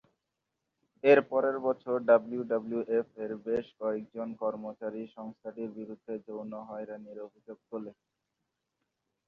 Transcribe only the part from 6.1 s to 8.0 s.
যৌন হয়রানির অভিযোগ তোলে।